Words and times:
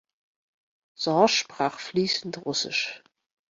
Sorge 0.95 1.27
sprach 1.35 1.79
fließend 1.79 2.43
russisch. 2.43 3.03